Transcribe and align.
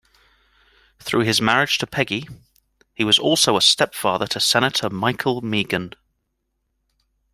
Through 0.97 1.25
his 1.25 1.39
marriage 1.43 1.77
to 1.77 1.85
Peggy, 1.85 2.27
he 2.91 3.03
was 3.03 3.19
also 3.19 3.55
a 3.55 3.61
stepfather 3.61 4.25
to 4.25 4.39
Senator 4.39 4.89
Michael 4.89 5.41
Meighen. 5.41 5.93